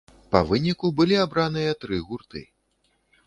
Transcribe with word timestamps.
Па 0.35 0.39
выніку 0.51 0.89
былі 0.99 1.19
абраныя 1.25 1.77
тры 1.85 1.99
гурты. 2.09 2.41